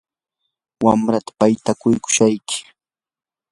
[0.85, 2.57] wamrataa paytakushayki.